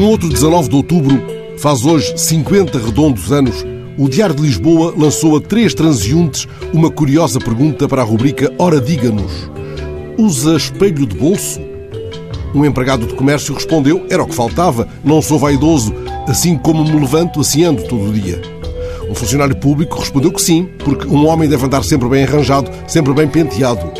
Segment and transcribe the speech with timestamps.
[0.00, 1.22] 19 de outubro,
[1.58, 3.66] faz hoje 50 redondos anos,
[3.98, 8.80] o Diário de Lisboa lançou a três transeuntes uma curiosa pergunta para a rubrica Ora
[8.80, 9.50] Diga-nos.
[10.16, 11.60] Usa espelho de bolso?
[12.54, 15.94] Um empregado de comércio respondeu: Era o que faltava, não sou vaidoso,
[16.26, 18.40] assim como me levanto, assim ando todo o dia.
[19.08, 23.12] Um funcionário público respondeu que sim, porque um homem deve andar sempre bem arranjado, sempre
[23.12, 23.92] bem penteado.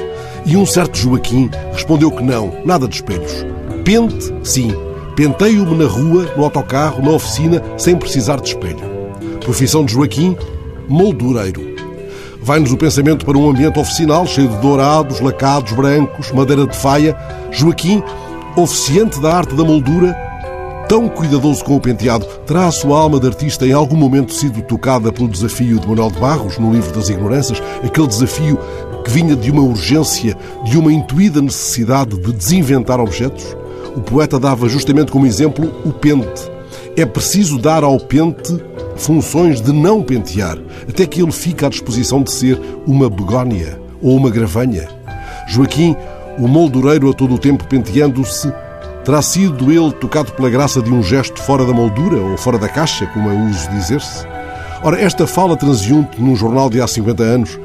[0.46, 3.44] E um certo Joaquim respondeu que não, nada de espelhos.
[3.84, 4.72] Pente, sim.
[5.16, 8.80] Penteio-me na rua, no autocarro, na oficina, sem precisar de espelho.
[9.44, 10.36] Profissão de Joaquim,
[10.88, 11.70] moldureiro.
[12.42, 17.16] Vai-nos o pensamento para um ambiente oficinal cheio de dourados, lacados, brancos, madeira de faia.
[17.50, 18.02] Joaquim,
[18.56, 20.16] oficiante da arte da moldura,
[20.88, 24.62] tão cuidadoso com o penteado, terá a sua alma de artista em algum momento sido
[24.62, 28.58] tocada pelo desafio de Manuel de Barros, no livro das Ignorâncias, aquele desafio
[29.04, 33.59] que vinha de uma urgência, de uma intuída necessidade de desinventar objetos?
[33.96, 36.50] O poeta dava justamente como exemplo o pente.
[36.96, 38.58] É preciso dar ao pente
[38.96, 44.16] funções de não pentear, até que ele fique à disposição de ser uma begónia ou
[44.16, 44.88] uma gravanha.
[45.48, 45.96] Joaquim,
[46.38, 48.52] o moldureiro a todo o tempo penteando-se,
[49.04, 52.68] terá sido ele tocado pela graça de um gesto fora da moldura ou fora da
[52.68, 54.26] caixa, como é uso dizer-se?
[54.82, 57.58] Ora, esta fala transeunte num jornal de há 50 anos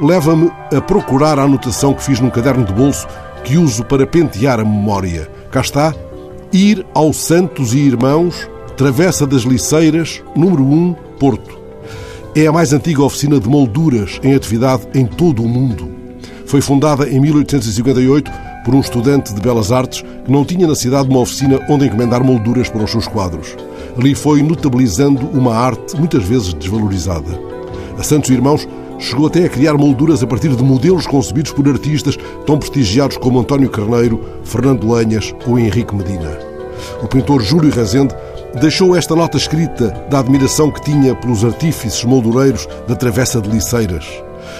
[0.00, 3.06] leva-me a procurar a anotação que fiz num caderno de bolso
[3.44, 5.28] que uso para pentear a memória.
[5.52, 5.94] Cá está.
[6.50, 11.58] Ir ao Santos e Irmãos, Travessa das Liceiras, número 1, Porto.
[12.34, 15.90] É a mais antiga oficina de molduras em atividade em todo o mundo.
[16.46, 18.30] Foi fundada em 1858
[18.64, 22.24] por um estudante de Belas Artes que não tinha na cidade uma oficina onde encomendar
[22.24, 23.54] molduras para os seus quadros.
[23.98, 27.38] Ali foi notabilizando uma arte muitas vezes desvalorizada.
[27.98, 28.66] A Santos Irmãos
[29.02, 33.40] chegou até a criar molduras a partir de modelos concebidos por artistas tão prestigiados como
[33.40, 36.38] António Carneiro, Fernando Lanhas ou Henrique Medina.
[37.02, 38.14] O pintor Júlio Rezende
[38.60, 44.06] deixou esta nota escrita da admiração que tinha pelos artífices moldureiros da Travessa de Liceiras.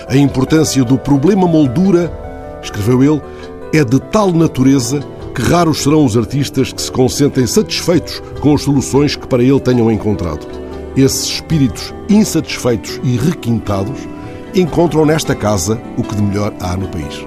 [0.08, 2.12] A importância do problema moldura,
[2.62, 3.22] escreveu ele,
[3.72, 5.00] é de tal natureza
[5.34, 9.60] que raros serão os artistas que se consentem satisfeitos com as soluções que para ele
[9.60, 10.46] tenham encontrado.
[10.96, 14.06] Esses espíritos insatisfeitos e requintados
[14.54, 17.26] encontram nesta casa o que de melhor há no país.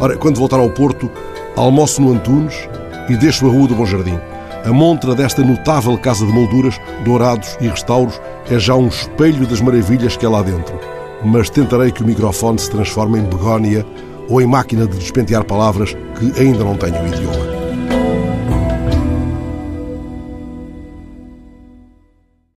[0.00, 1.10] Ora, quando voltar ao Porto,
[1.56, 2.68] almoço no Antunes
[3.08, 4.18] e deixo a Rua do Bom Jardim.
[4.64, 8.20] A montra desta notável casa de molduras, dourados e restauros
[8.50, 10.78] é já um espelho das maravilhas que há lá dentro.
[11.24, 13.84] Mas tentarei que o microfone se transforme em begónia
[14.28, 17.47] ou em máquina de despentear palavras que ainda não tenho idioma.